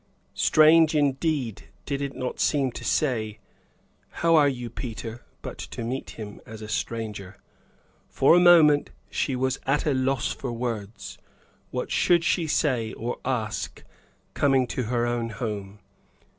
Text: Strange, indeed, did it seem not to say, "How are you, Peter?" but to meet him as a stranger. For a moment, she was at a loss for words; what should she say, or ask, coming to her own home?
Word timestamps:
Strange, 0.33 0.95
indeed, 0.95 1.69
did 1.85 2.01
it 2.01 2.13
seem 2.39 2.65
not 2.65 2.73
to 2.73 2.83
say, 2.83 3.37
"How 4.09 4.35
are 4.35 4.49
you, 4.49 4.67
Peter?" 4.71 5.23
but 5.43 5.59
to 5.59 5.83
meet 5.83 6.09
him 6.17 6.41
as 6.43 6.63
a 6.63 6.67
stranger. 6.67 7.37
For 8.09 8.33
a 8.35 8.39
moment, 8.39 8.89
she 9.11 9.35
was 9.35 9.59
at 9.67 9.85
a 9.85 9.93
loss 9.93 10.33
for 10.33 10.51
words; 10.51 11.19
what 11.69 11.91
should 11.91 12.23
she 12.23 12.47
say, 12.47 12.93
or 12.93 13.19
ask, 13.23 13.83
coming 14.33 14.65
to 14.69 14.85
her 14.85 15.05
own 15.05 15.29
home? 15.29 15.77